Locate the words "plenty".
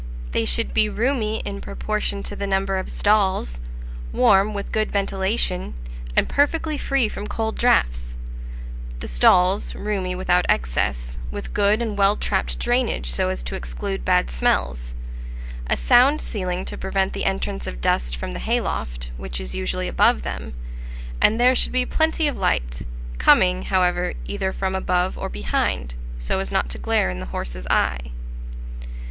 21.85-22.27